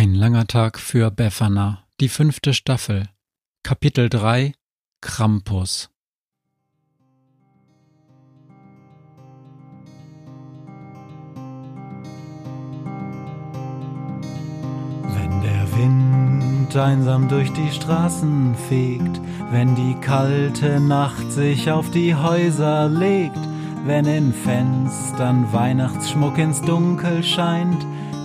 Ein 0.00 0.14
langer 0.14 0.46
Tag 0.46 0.78
für 0.78 1.10
Befana, 1.10 1.82
die 1.98 2.08
fünfte 2.08 2.54
Staffel. 2.54 3.08
Kapitel 3.64 4.08
3 4.08 4.52
Krampus. 5.00 5.90
Wenn 15.02 15.42
der 15.42 15.66
Wind 15.76 16.76
einsam 16.76 17.28
durch 17.28 17.52
die 17.54 17.72
Straßen 17.72 18.54
fegt, 18.68 19.20
wenn 19.50 19.74
die 19.74 19.96
kalte 20.00 20.78
Nacht 20.78 21.32
sich 21.32 21.72
auf 21.72 21.90
die 21.90 22.14
Häuser 22.14 22.88
legt, 22.88 23.40
wenn 23.84 24.06
in 24.06 24.32
Fenstern 24.32 25.52
Weihnachtsschmuck 25.52 26.38
ins 26.38 26.62
Dunkel 26.62 27.24
scheint, 27.24 27.84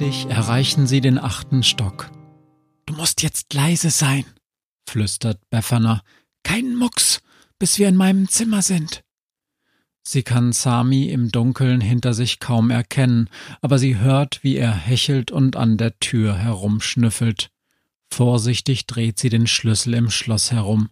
Endlich 0.00 0.26
erreichen 0.26 0.86
sie 0.86 1.00
den 1.00 1.18
achten 1.18 1.64
Stock. 1.64 2.12
Du 2.86 2.94
musst 2.94 3.20
jetzt 3.20 3.52
leise 3.52 3.90
sein, 3.90 4.24
flüstert 4.88 5.40
Befana. 5.50 6.02
Kein 6.44 6.76
Mucks, 6.76 7.20
bis 7.58 7.80
wir 7.80 7.88
in 7.88 7.96
meinem 7.96 8.28
Zimmer 8.28 8.62
sind. 8.62 9.02
Sie 10.04 10.22
kann 10.22 10.52
Sami 10.52 11.08
im 11.08 11.32
Dunkeln 11.32 11.80
hinter 11.80 12.14
sich 12.14 12.38
kaum 12.38 12.70
erkennen, 12.70 13.28
aber 13.60 13.80
sie 13.80 13.96
hört, 13.96 14.44
wie 14.44 14.54
er 14.54 14.72
hechelt 14.72 15.32
und 15.32 15.56
an 15.56 15.78
der 15.78 15.98
Tür 15.98 16.36
herumschnüffelt. 16.38 17.50
Vorsichtig 18.08 18.86
dreht 18.86 19.18
sie 19.18 19.30
den 19.30 19.48
Schlüssel 19.48 19.94
im 19.94 20.10
Schloss 20.10 20.52
herum. 20.52 20.90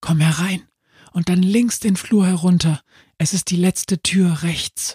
Komm 0.00 0.20
herein 0.20 0.62
und 1.12 1.28
dann 1.28 1.42
links 1.42 1.78
den 1.78 1.96
Flur 1.96 2.26
herunter. 2.26 2.80
Es 3.18 3.34
ist 3.34 3.50
die 3.50 3.56
letzte 3.56 4.00
Tür 4.00 4.44
rechts. 4.44 4.94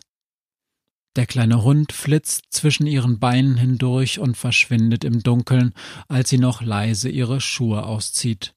Der 1.16 1.28
kleine 1.28 1.64
Hund 1.64 1.92
flitzt 1.92 2.46
zwischen 2.50 2.88
ihren 2.88 3.20
Beinen 3.20 3.58
hindurch 3.58 4.20
und 4.20 4.36
verschwindet 4.36 5.04
im 5.04 5.22
Dunkeln, 5.22 5.74
als 6.08 6.30
sie 6.30 6.40
noch 6.40 6.62
leise 6.62 7.10
ihre 7.10 7.40
Schuhe 7.40 7.84
auszieht. 7.86 8.56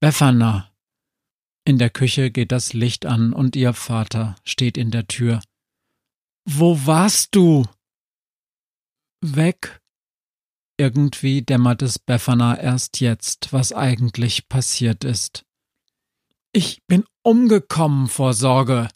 Befana! 0.00 0.72
In 1.64 1.78
der 1.78 1.90
Küche 1.90 2.30
geht 2.30 2.52
das 2.52 2.72
Licht 2.72 3.06
an 3.06 3.32
und 3.32 3.54
ihr 3.54 3.72
Vater 3.72 4.36
steht 4.44 4.76
in 4.76 4.90
der 4.90 5.06
Tür. 5.06 5.40
Wo 6.44 6.86
warst 6.86 7.34
du? 7.34 7.66
Weg. 9.20 9.80
Irgendwie 10.76 11.42
dämmert 11.42 11.82
es 11.82 11.98
Befana 12.00 12.58
erst 12.58 13.00
jetzt, 13.00 13.52
was 13.52 13.72
eigentlich 13.72 14.48
passiert 14.48 15.04
ist. 15.04 15.44
Ich 16.52 16.84
bin 16.86 17.04
umgekommen 17.22 18.08
vor 18.08 18.34
Sorge. 18.34 18.88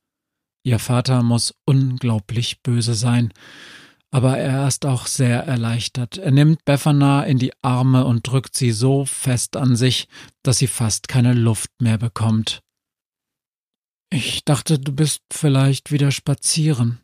Ihr 0.66 0.80
Vater 0.80 1.22
muss 1.22 1.54
unglaublich 1.64 2.60
böse 2.60 2.94
sein, 2.94 3.32
aber 4.10 4.36
er 4.36 4.66
ist 4.66 4.84
auch 4.84 5.06
sehr 5.06 5.44
erleichtert. 5.44 6.18
Er 6.18 6.32
nimmt 6.32 6.64
Befana 6.64 7.22
in 7.22 7.38
die 7.38 7.52
Arme 7.62 8.04
und 8.04 8.26
drückt 8.26 8.56
sie 8.56 8.72
so 8.72 9.04
fest 9.04 9.56
an 9.56 9.76
sich, 9.76 10.08
dass 10.42 10.58
sie 10.58 10.66
fast 10.66 11.06
keine 11.06 11.34
Luft 11.34 11.70
mehr 11.80 11.98
bekommt. 11.98 12.64
Ich 14.10 14.44
dachte, 14.44 14.80
du 14.80 14.90
bist 14.90 15.22
vielleicht 15.32 15.92
wieder 15.92 16.10
spazieren, 16.10 16.98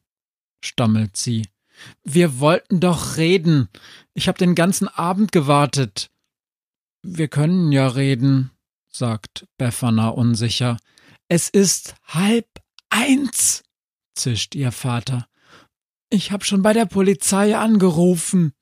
stammelt 0.60 1.16
sie. 1.16 1.46
Wir 2.02 2.40
wollten 2.40 2.80
doch 2.80 3.16
reden. 3.16 3.68
Ich 4.12 4.26
habe 4.26 4.38
den 4.38 4.56
ganzen 4.56 4.88
Abend 4.88 5.30
gewartet. 5.30 6.10
Wir 7.04 7.28
können 7.28 7.70
ja 7.70 7.86
reden, 7.86 8.50
sagt 8.88 9.46
Befana 9.56 10.08
unsicher. 10.08 10.78
Es 11.28 11.48
ist 11.48 11.94
halb 12.02 12.61
eins, 12.92 13.64
zischt 14.14 14.54
ihr 14.54 14.70
Vater. 14.70 15.26
Ich 16.10 16.30
hab 16.30 16.44
schon 16.44 16.62
bei 16.62 16.72
der 16.72 16.86
Polizei 16.86 17.56
angerufen. 17.56 18.52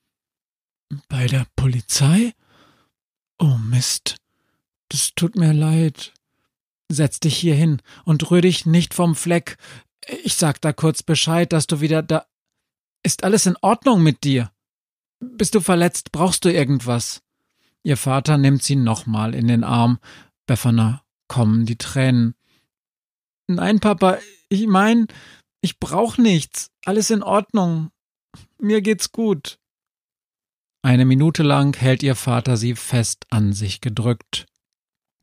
Bei 1.09 1.27
der 1.27 1.47
Polizei? 1.57 2.33
Oh 3.39 3.59
Mist. 3.59 4.17
Das 4.89 5.13
tut 5.15 5.37
mir 5.37 5.53
leid. 5.53 6.13
Setz 6.89 7.21
dich 7.21 7.37
hier 7.37 7.55
hin 7.55 7.81
und 8.05 8.31
rühr 8.31 8.41
dich 8.41 8.67
nicht 8.67 8.95
vom 8.95 9.15
Fleck. 9.15 9.57
Ich 10.25 10.35
sag 10.35 10.61
da 10.61 10.73
kurz 10.73 11.03
Bescheid, 11.03 11.53
dass 11.53 11.67
du 11.67 11.81
wieder 11.81 12.03
da. 12.03 12.27
Ist 13.03 13.25
alles 13.25 13.47
in 13.47 13.57
Ordnung 13.61 14.03
mit 14.03 14.25
dir? 14.25 14.51
Bist 15.21 15.55
du 15.55 15.61
verletzt? 15.61 16.13
Brauchst 16.13 16.45
du 16.45 16.53
irgendwas? 16.53 17.23
Ihr 17.83 17.97
Vater 17.97 18.39
nimmt 18.39 18.63
sie 18.63 18.77
nochmal 18.77 19.35
in 19.35 19.49
den 19.49 19.65
Arm. 19.65 19.99
Befana 20.47 21.03
kommen 21.29 21.67
die 21.67 21.77
Tränen. 21.77 22.35
Nein, 23.55 23.81
Papa, 23.81 24.19
ich 24.49 24.67
mein, 24.67 25.09
ich 25.61 25.81
brauch 25.81 26.19
nichts. 26.19 26.71
Alles 26.85 27.11
in 27.11 27.23
Ordnung. 27.23 27.91
Mir 28.59 28.81
geht's 28.81 29.11
gut. 29.11 29.59
Eine 30.83 31.05
Minute 31.05 31.43
lang 31.43 31.77
hält 31.77 32.03
ihr 32.03 32.15
Vater 32.15 32.57
sie 32.57 32.75
fest 32.75 33.27
an 33.31 33.53
sich 33.53 33.81
gedrückt. 33.81 34.47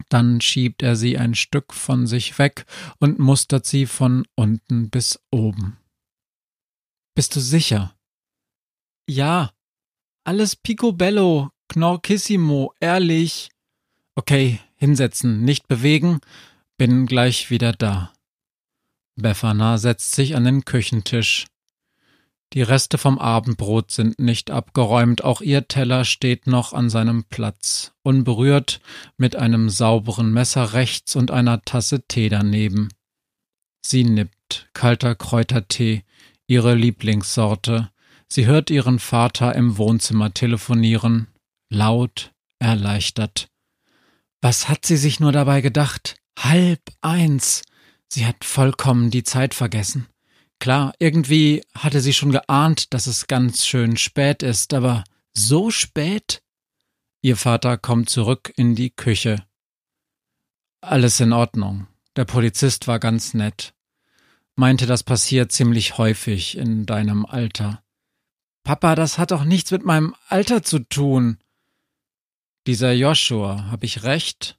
Dann 0.10 0.42
schiebt 0.42 0.84
er 0.84 0.96
sie 0.96 1.18
ein 1.18 1.36
Stück 1.36 1.74
von 1.74 2.06
sich 2.06 2.38
weg 2.38 2.66
und 3.00 3.18
mustert 3.18 3.66
sie 3.66 3.86
von 3.86 4.26
unten 4.36 4.90
bis 4.90 5.20
oben. 5.32 5.78
Bist 7.16 7.36
du 7.36 7.40
sicher? 7.40 7.96
Ja. 9.09 9.52
Alles 10.26 10.56
picobello, 10.58 11.50
knorkissimo, 11.70 12.74
ehrlich. 12.80 13.50
Okay, 14.16 14.59
hinsetzen, 14.76 15.44
nicht 15.44 15.68
bewegen, 15.68 16.20
bin 16.78 17.06
gleich 17.06 17.50
wieder 17.50 17.72
da. 17.72 18.14
Befana 19.17 19.78
setzt 19.78 20.13
sich 20.13 20.35
an 20.35 20.45
den 20.45 20.63
Küchentisch. 20.63 21.45
Die 22.53 22.61
Reste 22.61 22.97
vom 22.97 23.19
Abendbrot 23.19 23.91
sind 23.91 24.19
nicht 24.19 24.51
abgeräumt, 24.51 25.23
auch 25.23 25.41
ihr 25.41 25.67
Teller 25.67 26.05
steht 26.05 26.47
noch 26.47 26.72
an 26.72 26.89
seinem 26.89 27.25
Platz, 27.25 27.91
unberührt, 28.03 28.79
mit 29.17 29.35
einem 29.35 29.69
sauberen 29.69 30.31
Messer 30.31 30.73
rechts 30.73 31.16
und 31.16 31.31
einer 31.31 31.61
Tasse 31.63 32.07
Tee 32.07 32.29
daneben. 32.29 32.89
Sie 33.85 34.05
nippt, 34.05 34.69
kalter 34.73 35.16
Kräutertee, 35.16 36.03
ihre 36.45 36.73
Lieblingssorte. 36.75 37.89
Sie 38.29 38.45
hört 38.45 38.69
ihren 38.69 38.99
Vater 38.99 39.55
im 39.55 39.78
Wohnzimmer 39.78 40.34
telefonieren, 40.34 41.28
laut, 41.70 42.31
erleichtert. 42.59 43.49
Was 44.41 44.70
hat 44.70 44.85
sie 44.85 44.97
sich 44.97 45.20
nur 45.20 45.31
dabei 45.31 45.61
gedacht? 45.61 46.16
Halb 46.37 46.81
eins. 47.02 47.63
Sie 48.09 48.26
hat 48.26 48.44
vollkommen 48.44 49.12
die 49.12 49.24
Zeit 49.24 49.54
vergessen. 49.54 50.08
Klar, 50.59 50.94
irgendwie 51.00 51.64
hatte 51.76 52.02
sie 52.02 52.14
schon 52.14 52.32
geahnt, 52.32 52.94
dass 52.94 53.08
es 53.08 53.28
ganz 53.28 53.66
schön 53.66 53.98
spät 53.98 54.44
ist, 54.44 54.74
aber 54.74 55.04
so 55.34 55.70
spät? 55.70 56.42
Ihr 57.22 57.38
Vater 57.38 57.78
kommt 57.78 58.09
zurück 58.09 58.52
in 58.56 58.76
die 58.76 58.90
Küche. 58.90 59.46
Alles 60.82 61.20
in 61.20 61.34
Ordnung. 61.34 61.88
Der 62.16 62.26
Polizist 62.26 62.88
war 62.88 63.00
ganz 63.00 63.34
nett. 63.34 63.74
Meinte, 64.56 64.88
das 64.88 65.04
passiert 65.04 65.52
ziemlich 65.52 65.98
häufig 65.98 66.58
in 66.58 66.86
deinem 66.86 67.26
Alter. 67.26 67.84
Papa, 68.64 68.96
das 68.96 69.18
hat 69.18 69.32
doch 69.32 69.44
nichts 69.44 69.72
mit 69.72 69.86
meinem 69.86 70.16
Alter 70.28 70.64
zu 70.64 70.80
tun. 70.80 71.38
Dieser 72.66 72.92
Joshua, 72.92 73.70
hab 73.70 73.84
ich 73.84 74.04
recht? 74.04 74.58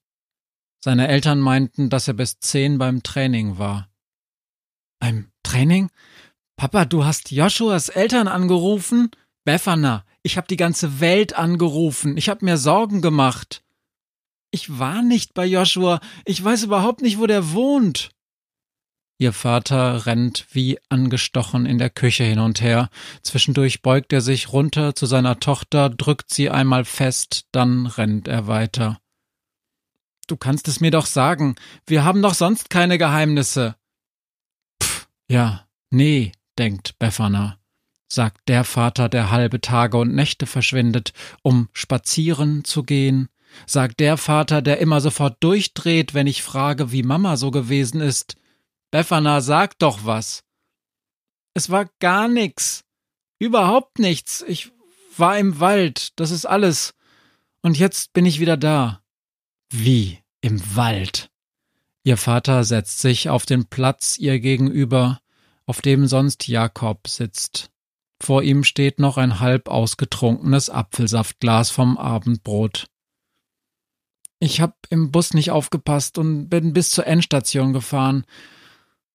Seine 0.80 1.08
Eltern 1.08 1.40
meinten, 1.40 1.90
dass 1.90 2.08
er 2.08 2.14
bis 2.14 2.38
zehn 2.38 2.78
beim 2.78 3.02
Training 3.02 3.58
war. 3.58 3.88
Beim 5.00 5.30
Training? 5.42 5.90
Papa, 6.56 6.84
du 6.84 7.04
hast 7.04 7.30
Joshuas 7.30 7.88
Eltern 7.88 8.28
angerufen? 8.28 9.10
Befana, 9.44 10.04
Ich 10.22 10.36
hab 10.36 10.46
die 10.48 10.56
ganze 10.56 11.00
Welt 11.00 11.36
angerufen. 11.36 12.16
Ich 12.16 12.28
hab 12.28 12.42
mir 12.42 12.58
Sorgen 12.58 13.00
gemacht. 13.00 13.64
Ich 14.50 14.78
war 14.78 15.02
nicht 15.02 15.34
bei 15.34 15.46
Joshua. 15.46 16.00
Ich 16.24 16.42
weiß 16.42 16.64
überhaupt 16.64 17.00
nicht, 17.00 17.18
wo 17.18 17.26
der 17.26 17.52
wohnt. 17.52 18.10
Ihr 19.20 19.32
Vater 19.32 20.06
rennt 20.06 20.46
wie 20.52 20.78
angestochen 20.88 21.66
in 21.66 21.78
der 21.78 21.90
Küche 21.90 22.24
hin 22.24 22.38
und 22.38 22.60
her. 22.60 22.88
Zwischendurch 23.22 23.82
beugt 23.82 24.12
er 24.12 24.20
sich 24.20 24.52
runter 24.52 24.94
zu 24.94 25.06
seiner 25.06 25.40
Tochter, 25.40 25.90
drückt 25.90 26.32
sie 26.32 26.50
einmal 26.50 26.84
fest, 26.84 27.46
dann 27.50 27.86
rennt 27.86 28.28
er 28.28 28.46
weiter. 28.46 29.00
Du 30.28 30.36
kannst 30.36 30.68
es 30.68 30.80
mir 30.80 30.90
doch 30.90 31.06
sagen. 31.06 31.56
Wir 31.86 32.04
haben 32.04 32.22
doch 32.22 32.34
sonst 32.34 32.70
keine 32.70 32.98
Geheimnisse. 32.98 33.74
Pff, 34.80 35.08
ja, 35.26 35.66
nee, 35.90 36.32
denkt 36.58 36.98
Befana, 36.98 37.58
sagt 38.08 38.48
der 38.48 38.64
Vater, 38.64 39.08
der 39.08 39.30
halbe 39.30 39.60
Tage 39.60 39.96
und 39.96 40.14
Nächte 40.14 40.46
verschwindet, 40.46 41.12
um 41.42 41.68
spazieren 41.72 42.62
zu 42.64 42.82
gehen, 42.82 43.28
sagt 43.66 44.00
der 44.00 44.18
Vater, 44.18 44.60
der 44.60 44.78
immer 44.78 45.00
sofort 45.00 45.42
durchdreht, 45.42 46.12
wenn 46.12 46.26
ich 46.26 46.42
frage, 46.42 46.92
wie 46.92 47.02
Mama 47.02 47.36
so 47.36 47.50
gewesen 47.50 48.00
ist, 48.02 48.36
Befana, 48.90 49.40
sag 49.40 49.78
doch 49.78 50.04
was. 50.04 50.44
Es 51.54 51.70
war 51.70 51.86
gar 52.00 52.28
nix. 52.28 52.84
Überhaupt 53.38 53.98
nichts. 53.98 54.44
Ich 54.46 54.72
war 55.16 55.38
im 55.38 55.60
Wald. 55.60 56.18
Das 56.20 56.30
ist 56.30 56.46
alles. 56.46 56.94
Und 57.62 57.78
jetzt 57.78 58.12
bin 58.12 58.26
ich 58.26 58.40
wieder 58.40 58.56
da. 58.56 59.02
Wie 59.70 60.18
im 60.40 60.60
Wald? 60.76 61.30
Ihr 62.02 62.16
Vater 62.16 62.64
setzt 62.64 63.00
sich 63.00 63.28
auf 63.28 63.44
den 63.44 63.66
Platz 63.66 64.16
ihr 64.18 64.40
gegenüber, 64.40 65.20
auf 65.66 65.82
dem 65.82 66.06
sonst 66.06 66.48
Jakob 66.48 67.06
sitzt. 67.06 67.70
Vor 68.20 68.42
ihm 68.42 68.64
steht 68.64 68.98
noch 68.98 69.18
ein 69.18 69.40
halb 69.40 69.68
ausgetrunkenes 69.68 70.70
Apfelsaftglas 70.70 71.70
vom 71.70 71.98
Abendbrot. 71.98 72.86
Ich 74.40 74.60
hab 74.60 74.76
im 74.88 75.10
Bus 75.10 75.34
nicht 75.34 75.50
aufgepasst 75.50 76.16
und 76.16 76.48
bin 76.48 76.72
bis 76.72 76.90
zur 76.90 77.06
Endstation 77.06 77.72
gefahren. 77.72 78.24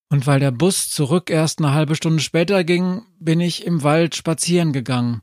Und 0.09 0.27
weil 0.27 0.39
der 0.39 0.51
Bus 0.51 0.89
zurück 0.89 1.29
erst 1.29 1.59
eine 1.59 1.73
halbe 1.73 1.95
Stunde 1.95 2.21
später 2.21 2.63
ging, 2.63 3.01
bin 3.19 3.39
ich 3.39 3.65
im 3.65 3.81
Wald 3.81 4.15
spazieren 4.15 4.71
gegangen. 4.71 5.21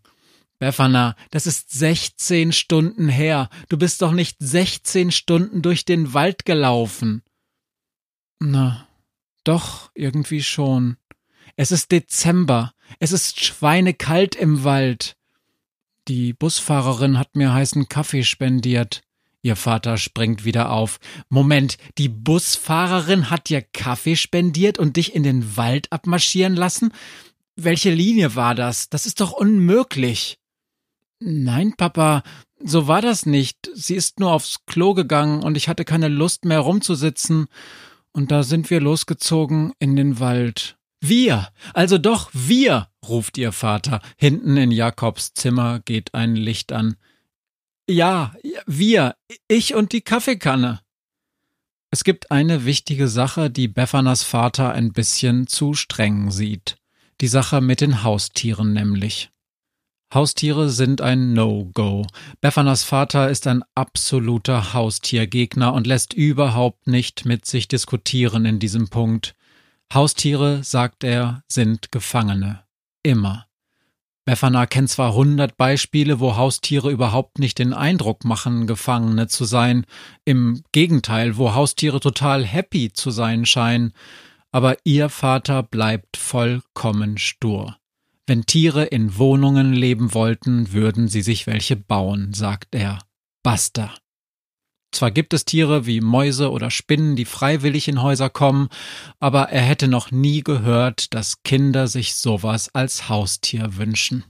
Befana, 0.60 1.16
das 1.30 1.46
ist 1.46 1.70
16 1.70 2.52
Stunden 2.52 3.08
her. 3.08 3.48
Du 3.70 3.78
bist 3.78 4.02
doch 4.02 4.12
nicht 4.12 4.36
16 4.40 5.10
Stunden 5.10 5.62
durch 5.62 5.86
den 5.86 6.12
Wald 6.12 6.44
gelaufen. 6.44 7.22
Na, 8.40 8.86
doch, 9.42 9.90
irgendwie 9.94 10.42
schon. 10.42 10.98
Es 11.56 11.72
ist 11.72 11.90
Dezember. 11.90 12.74
Es 12.98 13.12
ist 13.12 13.42
schweinekalt 13.42 14.36
im 14.36 14.62
Wald. 14.62 15.16
Die 16.08 16.34
Busfahrerin 16.34 17.18
hat 17.18 17.36
mir 17.36 17.54
heißen 17.54 17.88
Kaffee 17.88 18.22
spendiert. 18.22 19.00
Ihr 19.40 19.56
Vater 19.56 19.96
springt 19.96 20.44
wieder 20.44 20.70
auf. 20.72 21.00
Moment, 21.30 21.78
die 21.96 22.10
Busfahrerin 22.10 23.30
hat 23.30 23.48
dir 23.48 23.62
Kaffee 23.62 24.16
spendiert 24.16 24.78
und 24.78 24.98
dich 24.98 25.14
in 25.14 25.22
den 25.22 25.56
Wald 25.56 25.90
abmarschieren 25.90 26.54
lassen? 26.54 26.92
Welche 27.56 27.90
Linie 27.90 28.34
war 28.34 28.54
das? 28.54 28.90
Das 28.90 29.06
ist 29.06 29.22
doch 29.22 29.32
unmöglich. 29.32 30.39
Nein, 31.20 31.74
Papa, 31.76 32.22
so 32.62 32.88
war 32.88 33.02
das 33.02 33.26
nicht. 33.26 33.70
Sie 33.74 33.94
ist 33.94 34.20
nur 34.20 34.32
aufs 34.32 34.64
Klo 34.66 34.94
gegangen 34.94 35.42
und 35.42 35.56
ich 35.56 35.68
hatte 35.68 35.84
keine 35.84 36.08
Lust 36.08 36.44
mehr 36.44 36.60
rumzusitzen. 36.60 37.46
Und 38.12 38.32
da 38.32 38.42
sind 38.42 38.70
wir 38.70 38.80
losgezogen 38.80 39.72
in 39.78 39.96
den 39.96 40.18
Wald. 40.18 40.76
Wir, 41.00 41.48
also 41.72 41.98
doch 41.98 42.30
wir, 42.32 42.88
ruft 43.06 43.38
ihr 43.38 43.52
Vater. 43.52 44.00
Hinten 44.16 44.56
in 44.56 44.70
Jakobs 44.70 45.32
Zimmer 45.34 45.80
geht 45.80 46.14
ein 46.14 46.34
Licht 46.36 46.72
an. 46.72 46.96
Ja, 47.88 48.34
wir, 48.66 49.16
ich 49.48 49.74
und 49.74 49.92
die 49.92 50.02
Kaffeekanne. 50.02 50.80
Es 51.90 52.04
gibt 52.04 52.30
eine 52.30 52.64
wichtige 52.64 53.08
Sache, 53.08 53.50
die 53.50 53.68
Beffanas 53.68 54.22
Vater 54.22 54.72
ein 54.72 54.92
bisschen 54.92 55.46
zu 55.46 55.74
streng 55.74 56.30
sieht. 56.30 56.76
Die 57.20 57.28
Sache 57.28 57.60
mit 57.60 57.80
den 57.80 58.02
Haustieren 58.04 58.72
nämlich. 58.72 59.30
Haustiere 60.12 60.70
sind 60.70 61.00
ein 61.00 61.34
No-Go. 61.34 62.04
Beffanas 62.40 62.82
Vater 62.82 63.30
ist 63.30 63.46
ein 63.46 63.62
absoluter 63.76 64.74
Haustiergegner 64.74 65.72
und 65.72 65.86
lässt 65.86 66.12
überhaupt 66.12 66.88
nicht 66.88 67.24
mit 67.26 67.46
sich 67.46 67.68
diskutieren 67.68 68.44
in 68.44 68.58
diesem 68.58 68.88
Punkt. 68.88 69.36
Haustiere, 69.92 70.64
sagt 70.64 71.04
er, 71.04 71.44
sind 71.46 71.92
Gefangene. 71.92 72.64
Immer. 73.04 73.46
Befana 74.24 74.66
kennt 74.66 74.90
zwar 74.90 75.14
hundert 75.14 75.56
Beispiele, 75.56 76.20
wo 76.20 76.36
Haustiere 76.36 76.90
überhaupt 76.90 77.38
nicht 77.38 77.58
den 77.58 77.72
Eindruck 77.72 78.24
machen, 78.24 78.66
Gefangene 78.66 79.28
zu 79.28 79.44
sein, 79.44 79.86
im 80.24 80.62
Gegenteil, 80.72 81.36
wo 81.36 81.54
Haustiere 81.54 82.00
total 82.00 82.44
happy 82.44 82.92
zu 82.92 83.10
sein 83.10 83.46
scheinen, 83.46 83.92
aber 84.52 84.76
ihr 84.84 85.08
Vater 85.08 85.62
bleibt 85.62 86.16
vollkommen 86.16 87.18
stur. 87.18 87.79
Wenn 88.30 88.46
Tiere 88.46 88.84
in 88.84 89.18
Wohnungen 89.18 89.72
leben 89.72 90.14
wollten, 90.14 90.72
würden 90.72 91.08
sie 91.08 91.20
sich 91.20 91.48
welche 91.48 91.74
bauen, 91.74 92.32
sagt 92.32 92.76
er. 92.76 93.00
Basta. 93.42 93.92
Zwar 94.94 95.10
gibt 95.10 95.34
es 95.34 95.44
Tiere 95.44 95.84
wie 95.84 96.00
Mäuse 96.00 96.52
oder 96.52 96.70
Spinnen, 96.70 97.16
die 97.16 97.24
freiwillig 97.24 97.88
in 97.88 98.02
Häuser 98.02 98.30
kommen, 98.30 98.68
aber 99.18 99.48
er 99.48 99.62
hätte 99.62 99.88
noch 99.88 100.12
nie 100.12 100.44
gehört, 100.44 101.12
dass 101.12 101.42
Kinder 101.42 101.88
sich 101.88 102.14
sowas 102.14 102.72
als 102.72 103.08
Haustier 103.08 103.76
wünschen. 103.78 104.22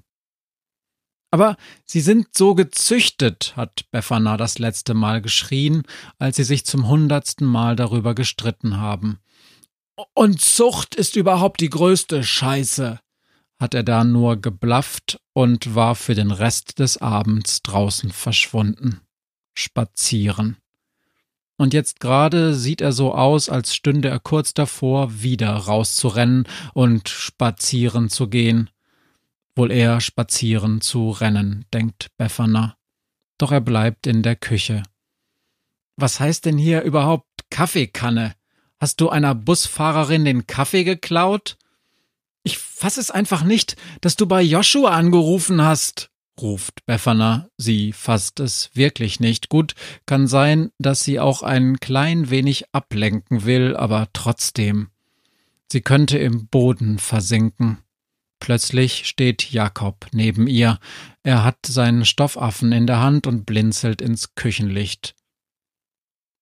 Aber 1.31 1.59
sie 1.85 2.01
sind 2.01 2.29
so 2.35 2.55
gezüchtet, 2.55 3.53
hat 3.55 3.85
Befana 3.91 4.39
das 4.39 4.59
letzte 4.59 4.95
Mal 4.95 5.21
geschrien, 5.21 5.83
als 6.19 6.37
sie 6.37 6.45
sich 6.45 6.65
zum 6.65 6.89
hundertsten 6.89 7.47
Mal 7.47 7.77
darüber 7.77 8.15
gestritten 8.15 8.79
haben. 8.79 9.19
Und 10.15 10.41
Zucht 10.41 10.95
ist 10.95 11.17
überhaupt 11.17 11.61
die 11.61 11.69
größte 11.69 12.25
Scheiße, 12.25 12.99
hat 13.61 13.75
er 13.75 13.85
da 13.85 14.03
nur 14.03 14.41
geblafft 14.41 15.21
und 15.33 15.75
war 15.77 15.95
für 15.95 16.15
den 16.15 16.33
Rest 16.33 16.81
des 16.81 16.99
Abends 16.99 17.63
draußen 17.63 18.11
verschwunden 18.11 19.01
spazieren. 19.55 20.57
Und 21.57 21.75
jetzt 21.75 22.01
gerade 22.01 22.55
sieht 22.55 22.81
er 22.81 22.93
so 22.93 23.15
aus, 23.15 23.51
als 23.51 23.75
stünde 23.75 24.09
er 24.09 24.19
kurz 24.19 24.55
davor, 24.55 25.23
wieder 25.23 25.53
rauszurennen 25.53 26.49
und 26.73 27.09
spazieren 27.09 28.09
zu 28.09 28.29
gehen. 28.29 28.71
Wohl 29.55 29.71
eher 29.71 30.01
spazieren 30.01 30.81
zu 30.81 31.11
rennen, 31.11 31.67
denkt 31.75 32.09
Befana. 32.17 32.77
Doch 33.37 33.53
er 33.53 33.61
bleibt 33.61 34.07
in 34.07 34.23
der 34.23 34.37
Küche. 34.37 34.83
Was 35.97 36.19
heißt 36.19 36.47
denn 36.47 36.57
hier 36.57 36.81
überhaupt 36.83 37.27
Kaffeekanne? 37.51 38.35
Hast 38.79 39.03
du 39.03 39.11
einer 39.11 39.35
Busfahrerin 39.35 40.25
den 40.25 40.47
Kaffee 40.47 40.85
geklaut? 40.85 41.59
Ich 42.43 42.59
fass 42.59 42.97
es 42.97 43.11
einfach 43.11 43.43
nicht, 43.43 43.77
dass 44.01 44.17
du 44.17 44.27
bei 44.27 44.43
Joshua 44.43 44.91
angerufen 44.91 45.63
hast, 45.63 46.11
ruft 46.41 46.85
Befana. 46.87 47.49
Sie 47.57 47.93
fasst 47.93 48.41
es 48.41 48.71
wirklich 48.75 49.21
nicht. 49.21 49.49
Gut, 49.49 49.75
kann 50.07 50.27
sein, 50.27 50.71
dass 50.79 51.05
sie 51.05 51.21
auch 51.21 51.43
ein 51.43 51.79
klein 51.81 52.31
wenig 52.31 52.65
ablenken 52.73 53.45
will, 53.45 53.77
aber 53.77 54.09
trotzdem. 54.13 54.89
Sie 55.71 55.83
könnte 55.83 56.19
im 56.19 56.49
Boden 56.49 56.99
versinken. 56.99 57.79
Plötzlich 58.41 59.07
steht 59.07 59.53
Jakob 59.53 60.07
neben 60.13 60.47
ihr. 60.47 60.81
Er 61.23 61.45
hat 61.45 61.59
seinen 61.67 62.07
Stoffaffen 62.07 62.73
in 62.73 62.87
der 62.87 63.01
Hand 63.01 63.27
und 63.27 63.45
blinzelt 63.45 64.01
ins 64.01 64.35
Küchenlicht. 64.35 65.15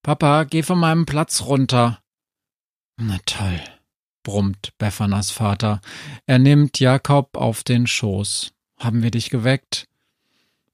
Papa, 0.02 0.44
geh 0.44 0.62
von 0.62 0.78
meinem 0.78 1.06
Platz 1.06 1.42
runter. 1.42 2.00
Na 2.96 3.18
toll, 3.26 3.60
brummt 4.28 4.74
Beffanas 4.76 5.30
Vater. 5.30 5.80
Er 6.26 6.38
nimmt 6.38 6.80
Jakob 6.80 7.34
auf 7.38 7.64
den 7.64 7.86
Schoß. 7.86 8.52
Haben 8.78 9.02
wir 9.02 9.10
dich 9.10 9.30
geweckt? 9.30 9.88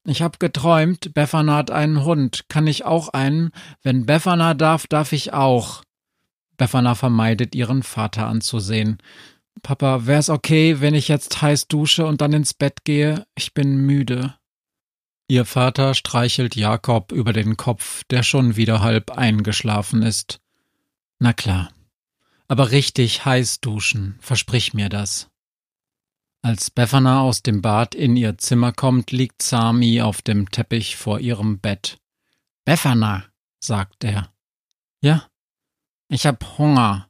Ich 0.03 0.21
hab 0.21 0.41
geträumt, 0.41 1.13
Befana 1.13 1.55
hat 1.55 1.71
einen 1.71 2.03
Hund. 2.03 2.49
Kann 2.49 2.67
ich 2.67 2.83
auch 2.83 3.07
einen? 3.07 3.51
Wenn 3.81 4.05
Befana 4.05 4.55
darf, 4.55 4.87
darf 4.87 5.13
ich 5.13 5.31
auch. 5.31 5.83
Befana 6.57 6.95
vermeidet 6.95 7.55
ihren 7.55 7.81
Vater 7.81 8.27
anzusehen. 8.27 8.97
Papa, 9.63 10.05
wär's 10.05 10.29
okay, 10.29 10.81
wenn 10.81 10.93
ich 10.93 11.07
jetzt 11.07 11.41
heiß 11.41 11.69
dusche 11.69 12.05
und 12.05 12.19
dann 12.19 12.33
ins 12.33 12.53
Bett 12.53 12.83
gehe? 12.83 13.25
Ich 13.35 13.53
bin 13.53 13.77
müde. 13.77 14.35
Ihr 15.29 15.45
Vater 15.45 15.93
streichelt 15.93 16.57
Jakob 16.57 17.13
über 17.13 17.31
den 17.31 17.55
Kopf, 17.55 18.03
der 18.09 18.21
schon 18.21 18.57
wieder 18.57 18.81
halb 18.81 19.11
eingeschlafen 19.11 20.01
ist. 20.01 20.41
Na 21.19 21.31
klar. 21.31 21.69
Aber 22.47 22.71
richtig 22.71 23.25
heiß 23.25 23.59
duschen, 23.61 24.17
versprich 24.21 24.73
mir 24.73 24.89
das. 24.89 25.29
Als 26.41 26.69
Befana 26.69 27.21
aus 27.21 27.41
dem 27.41 27.61
Bad 27.61 27.95
in 27.95 28.15
ihr 28.15 28.37
Zimmer 28.37 28.71
kommt, 28.71 29.11
liegt 29.11 29.41
Sami 29.41 30.01
auf 30.01 30.21
dem 30.21 30.51
Teppich 30.51 30.95
vor 30.95 31.19
ihrem 31.19 31.59
Bett. 31.59 31.97
Befana, 32.65 33.25
sagt 33.59 34.03
er. 34.03 34.31
Ja, 35.01 35.27
ich 36.07 36.27
hab 36.27 36.57
Hunger. 36.59 37.09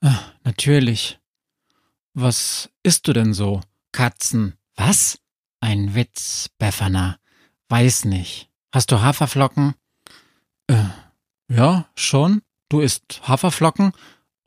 Ah, 0.00 0.32
natürlich. 0.44 1.18
Was 2.14 2.70
isst 2.82 3.06
du 3.06 3.12
denn 3.12 3.34
so? 3.34 3.60
Katzen. 3.92 4.54
Was? 4.76 5.20
Ein 5.60 5.94
Witz, 5.94 6.48
Befana. 6.58 7.18
Weiß 7.68 8.06
nicht. 8.06 8.48
Hast 8.72 8.90
du 8.92 9.00
Haferflocken? 9.00 9.74
Äh, 10.68 10.84
ja, 11.48 11.88
schon. 11.94 12.42
Du 12.68 12.80
isst 12.80 13.20
Haferflocken? 13.28 13.92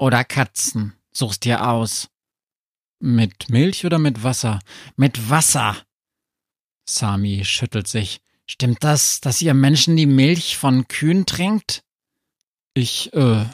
Oder 0.02 0.24
Katzen? 0.24 0.94
Suchst 1.12 1.46
dir 1.46 1.70
aus. 1.70 2.10
Mit 3.00 3.50
Milch 3.50 3.86
oder 3.86 4.00
mit 4.00 4.24
Wasser? 4.24 4.60
Mit 4.96 5.30
Wasser! 5.30 5.78
Sami 6.90 7.46
schüttelt 7.46 7.88
sich. 7.88 8.20
Stimmt 8.48 8.84
das, 8.84 9.22
dass 9.22 9.44
ihr 9.44 9.54
Menschen 9.54 9.96
die 9.96 10.08
Milch 10.08 10.58
von 10.58 10.88
Kühen 10.88 11.28
trinkt? 11.28 11.84
Ich, 12.74 13.14
äh, 13.14 13.46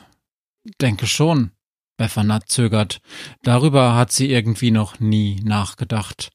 denke 0.79 1.05
schon. 1.05 1.51
Befana 1.97 2.39
zögert. 2.45 3.01
Darüber 3.43 3.95
hat 3.95 4.13
sie 4.13 4.31
irgendwie 4.31 4.71
noch 4.71 5.01
nie 5.01 5.41
nachgedacht. 5.43 6.29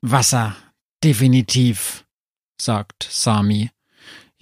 Wasser, 0.00 0.54
definitiv, 1.02 2.06
sagt 2.56 3.08
Sami. 3.10 3.70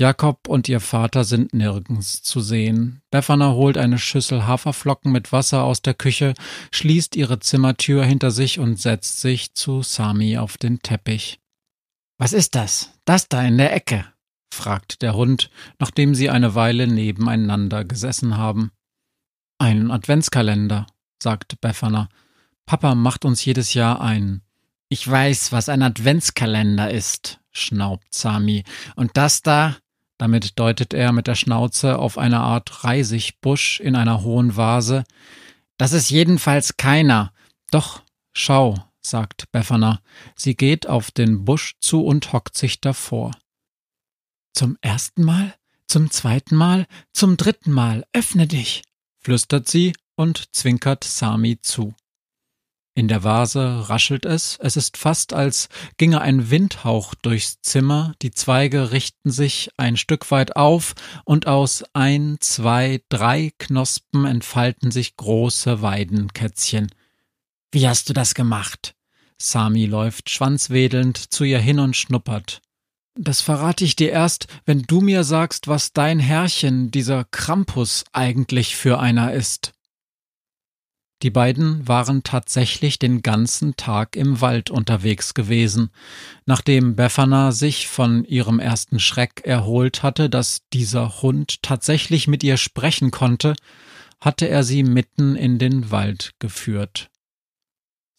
Jakob 0.01 0.47
und 0.47 0.69
ihr 0.69 0.79
Vater 0.79 1.25
sind 1.25 1.53
nirgends 1.53 2.23
zu 2.23 2.41
sehen. 2.41 3.03
Befana 3.11 3.51
holt 3.51 3.77
eine 3.77 3.99
Schüssel 3.99 4.47
Haferflocken 4.47 5.11
mit 5.11 5.33
Wasser 5.33 5.65
aus 5.65 5.83
der 5.83 5.95
Küche, 5.95 6.35
schließt 6.71 7.17
ihre 7.17 7.41
Zimmertür 7.41 8.05
hinter 8.05 8.31
sich 8.31 8.61
und 8.61 8.81
setzt 8.81 9.21
sich 9.21 9.55
zu 9.55 9.83
Sami 9.83 10.39
auf 10.39 10.57
den 10.57 10.81
Teppich. 10.83 11.41
Was 12.17 12.33
ist 12.33 12.55
das? 12.55 12.93
Das 13.05 13.29
da 13.29 13.43
in 13.43 13.59
der 13.59 13.75
Ecke? 13.75 14.05
fragt 14.55 15.03
der 15.03 15.15
Hund, 15.15 15.51
nachdem 15.81 16.15
sie 16.15 16.31
eine 16.31 16.55
Weile 16.55 16.87
nebeneinander 16.87 17.85
gesessen 17.85 18.37
haben. 18.37 18.71
Ein 19.59 19.91
Adventskalender, 19.91 20.87
sagt 21.21 21.61
Befana. 21.61 22.09
Papa 22.67 22.95
macht 22.95 23.25
uns 23.25 23.45
jedes 23.45 23.75
Jahr 23.75 24.01
einen. 24.01 24.43
Ich 24.89 25.09
weiß, 25.09 25.51
was 25.51 25.69
ein 25.69 25.83
Adventskalender 25.83 26.91
ist, 26.91 27.41
schnaubt 27.51 28.15
Sami. 28.15 28.63
Und 28.95 29.17
das 29.17 29.43
da, 29.43 29.77
damit 30.19 30.59
deutet 30.59 30.93
er 30.93 31.13
mit 31.13 31.27
der 31.27 31.37
Schnauze 31.37 31.99
auf 31.99 32.19
eine 32.19 32.41
Art 32.41 32.85
Reisigbusch 32.85 33.81
in 33.81 33.97
einer 33.97 34.23
hohen 34.23 34.57
Vase. 34.57 35.05
Das 35.79 35.93
ist 35.93 36.11
jedenfalls 36.11 36.77
keiner. 36.77 37.33
Doch, 37.71 38.03
schau, 38.33 38.75
sagt 39.01 39.51
Befana. 39.53 40.01
Sie 40.35 40.57
geht 40.57 40.89
auf 40.89 41.11
den 41.11 41.45
Busch 41.45 41.77
zu 41.81 42.05
und 42.05 42.33
hockt 42.33 42.57
sich 42.57 42.81
davor. 42.81 43.33
Zum 44.53 44.77
ersten 44.81 45.23
Mal? 45.23 45.55
Zum 45.87 46.11
zweiten 46.11 46.57
Mal? 46.57 46.87
Zum 47.13 47.37
dritten 47.37 47.73
Mal? 47.73 48.05
Öffne 48.13 48.47
dich! 48.47 48.83
flüstert 49.21 49.69
sie 49.69 49.95
und 50.17 50.55
zwinkert 50.55 51.05
Sami 51.05 51.61
zu. 51.61 51.95
In 52.99 53.07
der 53.07 53.23
Vase 53.23 53.89
raschelt 53.89 54.25
es, 54.25 54.59
es 54.61 54.77
ist 54.77 54.97
fast, 54.97 55.33
als 55.33 55.69
ginge 55.99 56.21
ein 56.21 56.51
Windhauch 56.51 57.15
durchs 57.15 57.61
Zimmer, 57.63 58.13
die 58.23 58.33
Zweige 58.33 58.91
richten 58.91 59.31
sich 59.31 59.71
ein 59.77 59.97
Stück 59.97 60.33
weit 60.33 60.57
auf, 60.57 60.97
und 61.25 61.47
aus 61.47 61.85
ein, 61.93 62.39
zwei, 62.41 63.01
drei 63.09 63.53
Knospen 63.57 64.25
entfalten 64.25 64.91
sich 64.91 65.17
große 65.17 65.81
Weidenkätzchen. 65.81 66.89
Wie 67.71 67.87
hast 67.87 68.09
du 68.09 68.15
das 68.15 68.35
gemacht? 68.35 68.97
Sami 69.41 69.87
läuft 69.87 70.29
schwanzwedelnd 70.29 71.33
zu 71.33 71.45
ihr 71.45 71.61
hin 71.61 71.79
und 71.79 71.95
schnuppert. 71.95 72.63
Das 73.15 73.41
verrate 73.41 73.85
ich 73.85 73.95
dir 73.95 74.11
erst, 74.11 74.49
wenn 74.65 74.83
du 74.83 75.03
mir 75.03 75.23
sagst, 75.23 75.69
was 75.69 75.93
dein 75.93 76.19
Herrchen, 76.19 76.91
dieser 76.91 77.25
Krampus, 77.31 78.03
eigentlich 78.13 78.75
für 78.75 78.99
einer 78.99 79.35
ist. 79.35 79.73
Die 81.23 81.31
beiden 81.31 81.89
waren 81.89 82.23
tatsächlich 82.23 83.01
den 83.01 83.23
ganzen 83.23 83.77
Tag 83.77 84.15
im 84.15 84.41
Wald 84.41 84.71
unterwegs 84.71 85.35
gewesen. 85.35 85.91
Nachdem 86.47 86.95
Befana 86.95 87.51
sich 87.51 87.89
von 87.89 88.25
ihrem 88.25 88.61
ersten 88.61 89.01
Schreck 89.01 89.43
erholt 89.45 90.05
hatte, 90.05 90.31
dass 90.31 90.63
dieser 90.73 91.21
Hund 91.21 91.63
tatsächlich 91.63 92.29
mit 92.29 92.45
ihr 92.45 92.57
sprechen 92.57 93.11
konnte, 93.11 93.55
hatte 94.21 94.49
er 94.49 94.63
sie 94.63 94.85
mitten 94.85 95.35
in 95.35 95.59
den 95.59 95.91
Wald 95.91 96.35
geführt. 96.39 97.11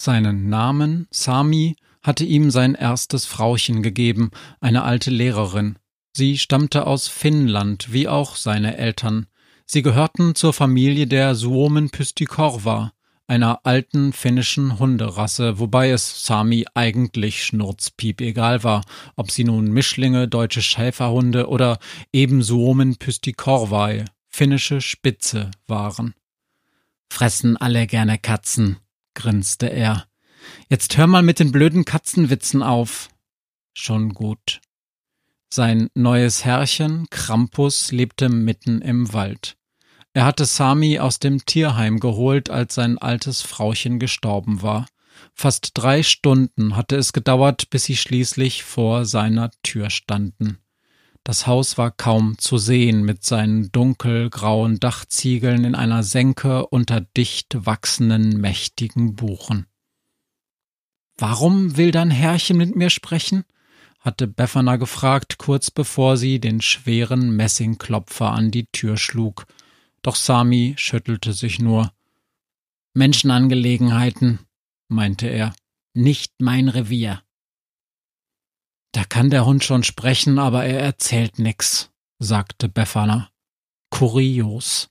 Seinen 0.02 0.50
Namen, 0.50 1.08
Sami, 1.10 1.78
hatte 2.02 2.26
ihm 2.26 2.52
sein 2.52 2.76
erstes 2.76 3.26
Frauchen 3.26 3.82
gegeben, 3.84 4.32
eine 4.60 4.84
alte 4.84 5.12
Lehrerin. 5.12 5.78
Sie 6.14 6.38
stammte 6.38 6.88
aus 6.88 7.08
Finnland, 7.08 7.94
wie 7.94 8.08
auch 8.08 8.36
seine 8.36 8.78
Eltern. 8.78 9.28
Sie 9.72 9.84
gehörten 9.84 10.34
zur 10.34 10.52
Familie 10.52 11.06
der 11.06 11.36
Suomen 11.36 11.92
Pystikorva, 11.92 12.92
einer 13.28 13.68
alten 13.68 14.14
finnischen 14.14 14.80
Hunderasse, 14.80 15.60
wobei 15.60 15.92
es 15.92 16.26
Sami 16.26 16.66
eigentlich 16.74 17.46
schnurzpiep 17.46 18.20
egal 18.22 18.64
war, 18.64 18.84
ob 19.16 19.30
sie 19.30 19.44
nun 19.44 19.72
Mischlinge, 19.72 20.28
deutsche 20.28 20.64
Schäferhunde 20.64 21.50
oder 21.50 21.78
eben 22.12 22.42
Suomen 22.42 22.96
Pystikorvai, 22.96 24.06
finnische 24.28 24.82
Spitze 24.82 25.52
waren. 25.68 26.16
Fressen 27.08 27.56
alle 27.56 27.86
gerne 27.86 28.18
Katzen, 28.18 28.78
grinste 29.14 29.68
er. 29.68 30.08
Jetzt 30.70 30.98
hör 30.98 31.06
mal 31.06 31.22
mit 31.22 31.38
den 31.38 31.52
blöden 31.52 31.86
Katzenwitzen 31.86 32.64
auf. 32.64 33.10
Schon 33.76 34.16
gut. 34.16 34.62
Sein 35.54 35.90
neues 35.94 36.44
Herrchen, 36.44 37.06
Krampus, 37.12 37.92
lebte 37.92 38.30
mitten 38.30 38.82
im 38.82 39.14
Wald. 39.14 39.59
Er 40.14 40.26
hatte 40.26 40.46
Sami 40.46 41.00
aus 41.00 41.20
dem 41.20 41.46
Tierheim 41.46 42.00
geholt, 42.00 42.50
als 42.50 42.76
sein 42.76 42.98
altes 42.98 43.42
Frauchen 43.42 44.00
gestorben 44.00 44.62
war. 44.62 44.88
Fast 45.34 45.72
drei 45.76 46.02
Stunden 46.02 46.76
hatte 46.76 46.96
es 46.96 47.14
gedauert, 47.14 47.70
bis 47.70 47.84
sie 47.84 47.96
schließlich 47.96 48.64
vor 48.64 49.06
seiner 49.06 49.52
Tür 49.64 49.90
standen. 49.90 50.58
Das 51.24 51.46
Haus 51.46 51.78
war 51.78 51.92
kaum 51.92 52.38
zu 52.40 52.58
sehen 52.58 53.04
mit 53.04 53.24
seinen 53.24 53.72
dunkelgrauen 53.72 54.80
Dachziegeln 54.80 55.64
in 55.64 55.76
einer 55.76 56.02
Senke 56.02 56.66
unter 56.68 57.02
dicht 57.02 57.66
wachsenden 57.66 58.42
mächtigen 58.42 59.16
Buchen. 59.16 59.68
Warum 61.18 61.78
will 61.78 61.92
dein 61.92 62.12
Herrchen 62.12 62.58
mit 62.58 62.76
mir 62.76 62.90
sprechen? 62.90 63.44
hatte 64.00 64.28
Befana 64.28 64.78
gefragt, 64.78 65.38
kurz 65.38 65.70
bevor 65.70 66.16
sie 66.16 66.40
den 66.40 66.62
schweren 66.62 67.36
Messingklopfer 67.36 68.32
an 68.32 68.50
die 68.50 68.66
Tür 68.72 68.96
schlug 68.96 69.46
doch 70.02 70.16
Sami 70.16 70.76
schüttelte 70.78 71.34
sich 71.34 71.60
nur. 71.60 71.92
Menschenangelegenheiten, 72.94 74.40
meinte 74.88 75.28
er, 75.28 75.54
nicht 75.94 76.34
mein 76.40 76.70
Revier. 76.70 77.22
Da 78.92 79.04
kann 79.04 79.30
der 79.30 79.46
Hund 79.46 79.64
schon 79.64 79.84
sprechen, 79.84 80.40
aber 80.40 80.66
er 80.66 80.80
erzählt 80.80 81.40
nix, 81.40 81.92
sagte 82.18 82.70
Befana. 82.70 83.30
Kurios. 83.92 84.90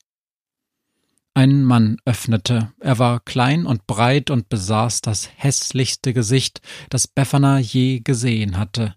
Ein 1.34 1.62
Mann 1.64 1.98
öffnete. 2.04 2.72
Er 2.80 2.98
war 2.98 3.20
klein 3.20 3.64
und 3.66 3.86
breit 3.86 4.30
und 4.30 4.48
besaß 4.48 5.02
das 5.02 5.30
hässlichste 5.36 6.12
Gesicht, 6.12 6.60
das 6.90 7.06
Befana 7.06 7.58
je 7.58 8.00
gesehen 8.00 8.56
hatte. 8.56 8.96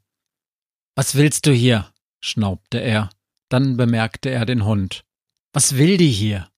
Was 0.95 1.15
willst 1.15 1.45
du 1.45 1.51
hier? 1.51 1.91
schnaubte 2.19 2.79
er. 2.79 3.09
Dann 3.49 3.77
bemerkte 3.77 4.29
er 4.29 4.45
den 4.45 4.65
Hund. 4.65 5.03
Was 5.53 5.75
will 5.75 5.97
die 5.97 6.11
hier? 6.11 6.49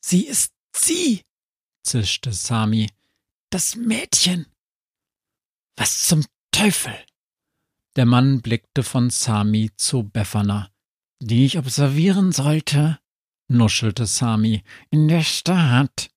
Sie 0.00 0.26
ist 0.26 0.52
sie, 0.74 1.22
zischte 1.82 2.32
Sami. 2.32 2.88
Das 3.50 3.76
Mädchen. 3.76 4.46
Was 5.76 6.06
zum 6.06 6.24
Teufel? 6.50 6.94
Der 7.96 8.06
Mann 8.06 8.40
blickte 8.40 8.82
von 8.82 9.10
Sami 9.10 9.70
zu 9.76 10.04
Befana. 10.04 10.70
Die 11.20 11.44
ich 11.44 11.58
observieren 11.58 12.32
sollte, 12.32 12.98
nuschelte 13.48 14.06
Sami. 14.06 14.62
In 14.90 15.08
der 15.08 15.22
Stadt. 15.22 16.10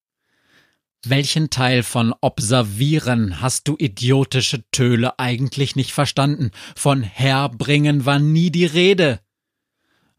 Welchen 1.04 1.50
Teil 1.50 1.82
von 1.82 2.14
observieren 2.22 3.42
hast 3.42 3.68
du 3.68 3.76
idiotische 3.78 4.64
Töle 4.70 5.18
eigentlich 5.18 5.76
nicht 5.76 5.92
verstanden? 5.92 6.50
Von 6.76 7.02
herbringen 7.02 8.06
war 8.06 8.18
nie 8.18 8.50
die 8.50 8.64
Rede. 8.64 9.20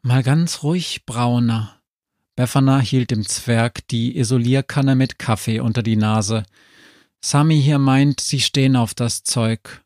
Mal 0.06 0.22
ganz 0.22 0.62
ruhig, 0.62 1.08
Brauner. 1.08 1.82
Befana 2.36 2.80
hielt 2.80 3.10
dem 3.10 3.26
Zwerg 3.26 3.88
die 3.88 4.16
Isolierkanne 4.16 4.96
mit 4.96 5.18
Kaffee 5.18 5.62
unter 5.62 5.82
die 5.82 5.96
Nase. 5.96 6.44
Sami 7.22 7.60
hier 7.60 7.80
meint, 7.80 8.22
sie 8.22 8.40
stehen 8.40 8.76
auf 8.76 8.94
das 8.94 9.24
Zeug. 9.24 9.84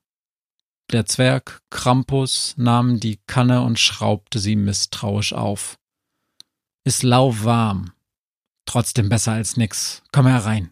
Der 0.92 1.06
Zwerg 1.06 1.62
Krampus 1.70 2.54
nahm 2.58 3.00
die 3.00 3.22
Kanne 3.28 3.62
und 3.62 3.80
schraubte 3.80 4.40
sie 4.40 4.58
misstrauisch 4.58 5.32
auf. 5.32 5.80
Ist 6.84 7.04
lauwarm. 7.04 7.94
Trotzdem 8.66 9.08
besser 9.08 9.32
als 9.32 9.56
nix. 9.56 10.04
Komm 10.12 10.28
herein. 10.28 10.70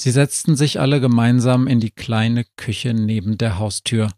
Sie 0.00 0.12
setzten 0.12 0.54
sich 0.54 0.78
alle 0.78 1.00
gemeinsam 1.00 1.66
in 1.66 1.80
die 1.80 1.90
kleine 1.90 2.44
Küche 2.54 2.94
neben 2.94 3.38
der 3.38 3.58
Haustür. 3.58 4.12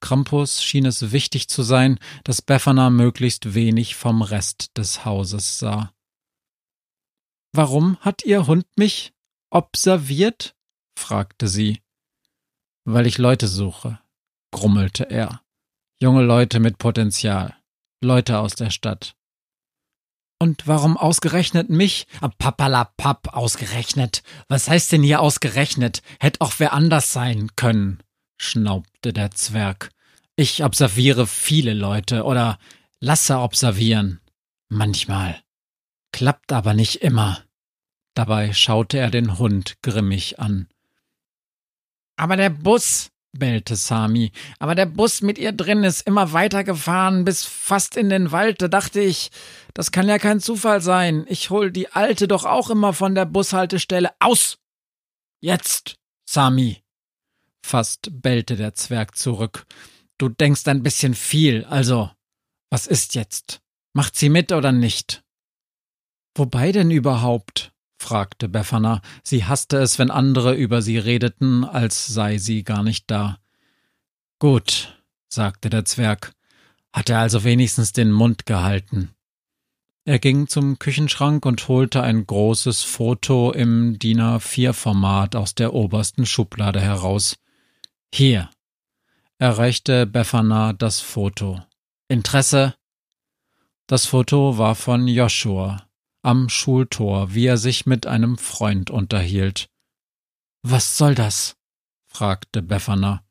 Krampus 0.00 0.62
schien 0.62 0.86
es 0.86 1.12
wichtig 1.12 1.48
zu 1.48 1.62
sein, 1.62 1.98
dass 2.24 2.42
Befana 2.42 2.90
möglichst 2.90 3.54
wenig 3.54 3.94
vom 3.94 4.22
Rest 4.22 4.76
des 4.76 5.04
Hauses 5.04 5.58
sah. 5.58 5.92
Warum 7.52 7.96
hat 8.00 8.24
Ihr 8.24 8.46
Hund 8.46 8.66
mich 8.76 9.14
observiert? 9.50 10.54
fragte 10.98 11.48
sie. 11.48 11.82
Weil 12.84 13.06
ich 13.06 13.18
Leute 13.18 13.48
suche, 13.48 13.98
grummelte 14.52 15.04
er. 15.10 15.42
Junge 15.98 16.22
Leute 16.22 16.60
mit 16.60 16.78
Potenzial. 16.78 17.56
Leute 18.02 18.38
aus 18.38 18.54
der 18.54 18.70
Stadt. 18.70 19.16
Und 20.38 20.66
warum 20.66 20.98
ausgerechnet 20.98 21.70
mich? 21.70 22.06
Ah, 22.20 22.28
Papalapap, 22.28 23.34
ausgerechnet. 23.34 24.22
Was 24.48 24.68
heißt 24.68 24.92
denn 24.92 25.02
hier 25.02 25.20
ausgerechnet? 25.20 26.02
Hätte 26.20 26.42
auch 26.42 26.52
wer 26.58 26.74
anders 26.74 27.12
sein 27.12 27.50
können, 27.56 28.02
schnaubte 28.36 29.12
der 29.12 29.30
Zwerg. 29.30 29.90
Ich 30.36 30.64
observiere 30.64 31.26
viele 31.26 31.74
Leute 31.74 32.24
oder 32.24 32.58
lasse 33.00 33.38
observieren. 33.38 34.20
Manchmal. 34.68 35.42
Klappt 36.12 36.52
aber 36.52 36.74
nicht 36.74 36.96
immer. 37.02 37.42
Dabei 38.14 38.52
schaute 38.52 38.98
er 38.98 39.10
den 39.10 39.38
Hund 39.38 39.76
grimmig 39.82 40.38
an. 40.38 40.68
Aber 42.16 42.36
der 42.36 42.50
Bus, 42.50 43.10
bellte 43.32 43.76
Sami, 43.76 44.32
aber 44.58 44.74
der 44.74 44.86
Bus 44.86 45.20
mit 45.20 45.38
ihr 45.38 45.52
drin 45.52 45.84
ist 45.84 46.06
immer 46.06 46.32
weitergefahren 46.32 47.24
bis 47.24 47.44
fast 47.44 47.96
in 47.96 48.08
den 48.08 48.32
Wald. 48.32 48.62
Da 48.62 48.68
dachte 48.68 49.00
ich, 49.00 49.30
das 49.74 49.92
kann 49.92 50.08
ja 50.08 50.18
kein 50.18 50.40
Zufall 50.40 50.80
sein. 50.80 51.26
Ich 51.28 51.50
hol 51.50 51.70
die 51.70 51.92
Alte 51.92 52.28
doch 52.28 52.44
auch 52.46 52.70
immer 52.70 52.94
von 52.94 53.14
der 53.14 53.26
Bushaltestelle 53.26 54.10
aus. 54.18 54.58
Jetzt, 55.40 55.96
Sami. 56.24 56.85
Fast 57.66 58.22
bellte 58.22 58.54
der 58.54 58.74
Zwerg 58.74 59.16
zurück. 59.16 59.66
Du 60.18 60.28
denkst 60.28 60.68
ein 60.68 60.84
bisschen 60.84 61.14
viel, 61.14 61.64
also. 61.64 62.08
Was 62.70 62.86
ist 62.86 63.16
jetzt? 63.16 63.60
Macht 63.92 64.14
sie 64.14 64.28
mit 64.28 64.52
oder 64.52 64.70
nicht? 64.70 65.24
Wobei 66.36 66.70
denn 66.70 66.92
überhaupt? 66.92 67.72
fragte 67.98 68.48
Befana. 68.48 69.02
Sie 69.24 69.46
hasste 69.46 69.78
es, 69.78 69.98
wenn 69.98 70.12
andere 70.12 70.54
über 70.54 70.80
sie 70.80 70.96
redeten, 70.96 71.64
als 71.64 72.06
sei 72.06 72.38
sie 72.38 72.62
gar 72.62 72.84
nicht 72.84 73.10
da. 73.10 73.40
Gut, 74.38 75.02
sagte 75.28 75.68
der 75.68 75.84
Zwerg, 75.84 76.34
hat 76.92 77.10
er 77.10 77.18
also 77.18 77.42
wenigstens 77.42 77.92
den 77.92 78.12
Mund 78.12 78.46
gehalten. 78.46 79.10
Er 80.04 80.20
ging 80.20 80.46
zum 80.46 80.78
Küchenschrank 80.78 81.44
und 81.44 81.66
holte 81.66 82.00
ein 82.04 82.28
großes 82.28 82.84
Foto 82.84 83.50
im 83.50 83.98
DIN 83.98 84.20
A4-Format 84.20 85.34
aus 85.34 85.56
der 85.56 85.74
obersten 85.74 86.26
Schublade 86.26 86.80
heraus. 86.80 87.36
Hier. 88.12 88.50
Er 89.38 89.58
reichte 89.58 90.06
Befana 90.06 90.72
das 90.72 91.00
Foto. 91.00 91.62
Interesse? 92.08 92.74
Das 93.86 94.06
Foto 94.06 94.58
war 94.58 94.74
von 94.74 95.06
Joshua, 95.06 95.88
am 96.22 96.48
Schultor, 96.48 97.34
wie 97.34 97.46
er 97.46 97.56
sich 97.56 97.86
mit 97.86 98.06
einem 98.06 98.38
Freund 98.38 98.90
unterhielt. 98.90 99.68
Was 100.62 100.96
soll 100.96 101.14
das? 101.14 101.56
fragte 102.06 102.62
Befana. 102.62 103.24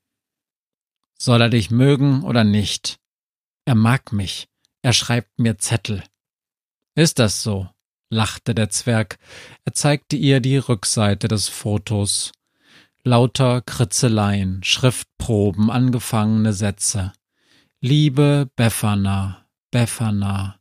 Soll 1.18 1.42
er 1.42 1.50
dich 1.50 1.72
mögen 1.72 2.24
oder 2.24 2.44
nicht? 2.44 3.00
Er 3.66 3.76
mag 3.76 4.12
mich. 4.12 4.48
Er 4.82 4.94
schreibt 4.94 5.40
mir 5.40 5.58
Zettel. 5.58 6.04
Ist 6.94 7.20
das 7.20 7.42
so? 7.42 7.68
lachte 8.10 8.54
der 8.54 8.70
Zwerg. 8.70 9.18
Er 9.66 9.74
zeigte 9.74 10.16
ihr 10.16 10.40
die 10.40 10.58
Rückseite 10.58 11.28
des 11.28 11.50
Fotos. 11.50 12.32
Lauter 13.08 13.62
Kritzeleien, 13.62 14.64
Schriftproben, 14.64 15.70
angefangene 15.70 16.54
Sätze. 16.54 17.14
Liebe 17.80 18.50
Befana, 18.56 19.46
Befana, 19.70 20.60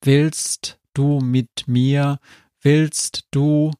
willst 0.00 0.80
du 0.94 1.20
mit 1.20 1.64
mir, 1.66 2.20
willst 2.62 3.26
du, 3.32 3.70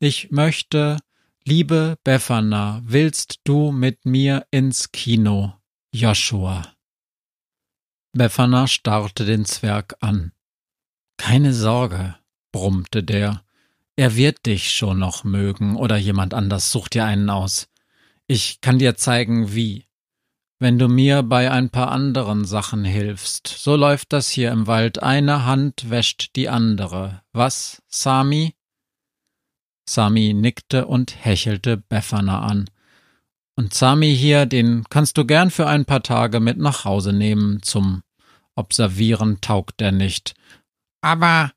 ich 0.00 0.32
möchte, 0.32 0.98
liebe 1.44 1.96
Befana, 2.04 2.82
willst 2.84 3.40
du 3.44 3.72
mit 3.72 4.04
mir 4.04 4.46
ins 4.50 4.92
Kino, 4.92 5.54
Joshua? 5.94 6.74
Befana 8.12 8.66
starrte 8.66 9.24
den 9.24 9.46
Zwerg 9.46 9.96
an. 10.00 10.32
Keine 11.16 11.54
Sorge, 11.54 12.16
brummte 12.52 13.02
der, 13.02 13.43
er 13.96 14.16
wird 14.16 14.46
dich 14.46 14.72
schon 14.72 14.98
noch 14.98 15.24
mögen 15.24 15.76
oder 15.76 15.96
jemand 15.96 16.34
anders 16.34 16.70
sucht 16.70 16.94
dir 16.94 17.04
einen 17.04 17.30
aus. 17.30 17.68
Ich 18.26 18.60
kann 18.60 18.78
dir 18.78 18.96
zeigen, 18.96 19.54
wie 19.54 19.86
wenn 20.58 20.78
du 20.78 20.88
mir 20.88 21.22
bei 21.22 21.50
ein 21.50 21.68
paar 21.70 21.90
anderen 21.90 22.44
Sachen 22.44 22.84
hilfst. 22.84 23.46
So 23.46 23.76
läuft 23.76 24.12
das 24.12 24.30
hier 24.30 24.50
im 24.50 24.66
Wald. 24.66 25.02
Eine 25.02 25.44
Hand 25.44 25.90
wäscht 25.90 26.36
die 26.36 26.48
andere. 26.48 27.22
Was, 27.32 27.82
Sami? 27.88 28.54
Sami 29.88 30.32
nickte 30.32 30.86
und 30.86 31.24
hechelte 31.24 31.76
Befana 31.76 32.40
an. 32.40 32.70
Und 33.56 33.74
Sami 33.74 34.16
hier, 34.16 34.46
den 34.46 34.84
kannst 34.88 35.18
du 35.18 35.26
gern 35.26 35.50
für 35.50 35.66
ein 35.66 35.84
paar 35.84 36.02
Tage 36.02 36.40
mit 36.40 36.56
nach 36.56 36.84
Hause 36.84 37.12
nehmen. 37.12 37.62
Zum 37.62 38.02
Observieren 38.54 39.40
taugt 39.40 39.82
er 39.82 39.92
nicht. 39.92 40.34
Aber 41.02 41.52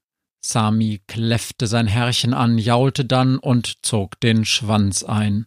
Sami 0.47 1.01
kläffte 1.07 1.67
sein 1.67 1.88
Herrchen 1.88 2.33
an, 2.33 2.57
jaulte 2.57 3.03
dann 3.03 3.38
und 3.38 3.86
zog 3.86 4.17
den 4.21 4.45
Schwanz 4.45 5.03
ein. 5.03 5.45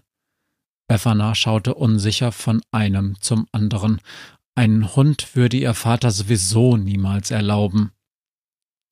Befana 0.89 1.35
schaute 1.35 1.75
unsicher 1.75 2.33
von 2.33 2.61
einem 2.71 3.19
zum 3.19 3.47
anderen. 3.51 4.03
Einen 4.55 4.95
Hund 4.95 5.35
würde 5.35 5.57
ihr 5.57 5.73
Vater 5.73 6.11
sowieso 6.11 6.77
niemals 6.77 7.31
erlauben. 7.31 7.93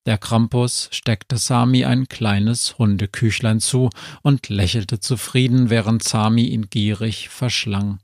Der 0.07 0.17
Krampus 0.17 0.89
steckte 0.93 1.37
Sami 1.37 1.85
ein 1.85 2.09
kleines 2.09 2.79
Hundeküchlein 2.79 3.61
zu 3.61 3.91
und 4.23 4.49
lächelte 4.49 5.01
zufrieden, 5.01 5.69
während 5.69 6.03
Sami 6.03 6.45
ihn 6.45 6.71
gierig 6.71 7.29
verschlang. 7.29 7.99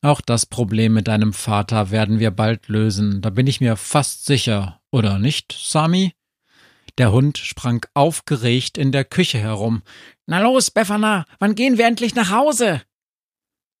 Auch 0.00 0.22
das 0.22 0.46
Problem 0.46 0.94
mit 0.94 1.08
deinem 1.08 1.34
Vater 1.34 1.90
werden 1.90 2.20
wir 2.20 2.30
bald 2.30 2.68
lösen, 2.68 3.20
da 3.20 3.28
bin 3.28 3.46
ich 3.46 3.60
mir 3.60 3.76
fast 3.76 4.24
sicher, 4.24 4.80
oder 4.90 5.18
nicht, 5.18 5.52
Sami? 5.52 6.14
Der 6.98 7.12
Hund 7.12 7.38
sprang 7.38 7.84
aufgeregt 7.94 8.78
in 8.78 8.90
der 8.90 9.04
Küche 9.04 9.38
herum. 9.38 9.82
Na 10.26 10.40
los, 10.40 10.70
Befana, 10.70 11.26
wann 11.38 11.54
gehen 11.54 11.78
wir 11.78 11.86
endlich 11.86 12.14
nach 12.14 12.30
Hause? 12.30 12.82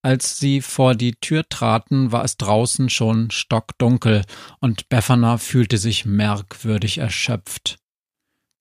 Als 0.02 0.38
sie 0.38 0.60
vor 0.60 0.94
die 0.94 1.16
Tür 1.16 1.48
traten, 1.48 2.12
war 2.12 2.24
es 2.24 2.36
draußen 2.36 2.90
schon 2.90 3.30
stockdunkel, 3.30 4.24
und 4.60 4.88
Befana 4.88 5.38
fühlte 5.38 5.78
sich 5.78 6.04
merkwürdig 6.04 6.98
erschöpft. 6.98 7.78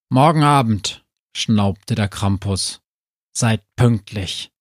Morgen 0.10 0.44
Abend, 0.44 1.06
schnaubte 1.36 1.94
der 1.94 2.08
Krampus. 2.08 2.82
Seid 3.32 3.64
pünktlich. 3.76 4.52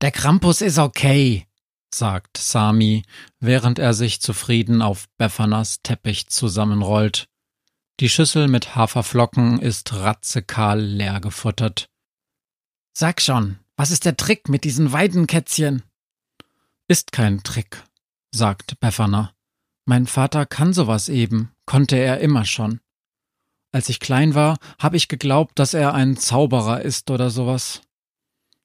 Der 0.00 0.12
Krampus 0.12 0.60
ist 0.60 0.78
okay, 0.78 1.46
sagt 1.92 2.36
Sami, 2.36 3.02
während 3.40 3.78
er 3.78 3.92
sich 3.92 4.20
zufrieden 4.20 4.82
auf 4.82 5.06
Befanas 5.18 5.82
Teppich 5.82 6.28
zusammenrollt. 6.28 7.28
Die 8.00 8.08
Schüssel 8.08 8.48
mit 8.48 8.74
Haferflocken 8.74 9.60
ist 9.60 9.92
ratzekahl 9.92 10.80
leer 10.80 11.20
gefuttert. 11.20 11.88
Sag 12.92 13.22
schon, 13.22 13.60
was 13.76 13.92
ist 13.92 14.04
der 14.04 14.16
Trick 14.16 14.48
mit 14.48 14.64
diesen 14.64 14.90
Weidenkätzchen? 14.90 15.84
Ist 16.88 17.12
kein 17.12 17.44
Trick, 17.44 17.84
sagt 18.32 18.80
Befana. 18.80 19.32
Mein 19.84 20.08
Vater 20.08 20.44
kann 20.44 20.72
sowas 20.72 21.08
eben, 21.08 21.52
konnte 21.66 21.96
er 21.96 22.18
immer 22.18 22.44
schon. 22.44 22.80
Als 23.70 23.88
ich 23.88 24.00
klein 24.00 24.34
war, 24.34 24.58
habe 24.80 24.96
ich 24.96 25.06
geglaubt, 25.06 25.56
dass 25.60 25.72
er 25.72 25.94
ein 25.94 26.16
Zauberer 26.16 26.82
ist 26.82 27.12
oder 27.12 27.30
sowas. 27.30 27.82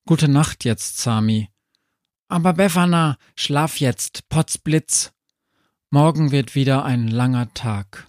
Gute 0.08 0.28
Nacht 0.28 0.66
jetzt, 0.66 0.98
Sami. 0.98 1.50
Aber 2.30 2.54
Befana, 2.54 3.18
schlaf 3.36 3.80
jetzt, 3.80 4.28
Potzblitz. 4.30 5.14
Morgen 5.92 6.32
wird 6.32 6.56
wieder 6.56 6.84
ein 6.84 7.08
langer 7.08 7.54
Tag. 7.54 8.09